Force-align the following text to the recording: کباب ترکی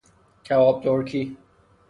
کباب 0.45 0.83
ترکی 0.83 1.37